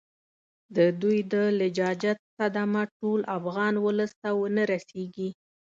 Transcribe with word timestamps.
د 0.75 0.77
دوی 1.01 1.19
د 1.33 1.35
لجاجت 1.59 2.17
صدمه 2.37 2.81
ټول 2.97 3.19
افغان 3.37 3.73
اولس 3.83 4.11
ته 4.21 4.29
ونه 4.39 4.63
رسیږي. 4.73 5.29